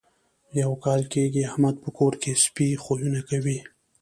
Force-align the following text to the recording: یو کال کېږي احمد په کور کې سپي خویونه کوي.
یو 0.61 0.71
کال 0.85 1.01
کېږي 1.13 1.41
احمد 1.49 1.75
په 1.83 1.89
کور 1.97 2.13
کې 2.21 2.31
سپي 2.43 2.67
خویونه 2.83 3.21
کوي. 3.29 3.59